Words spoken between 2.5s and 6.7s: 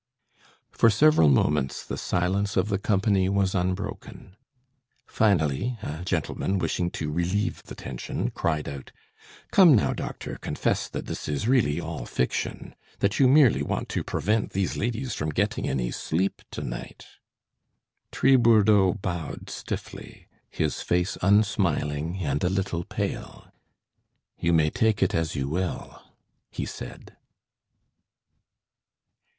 of the company was unbroken. Finally a gentleman,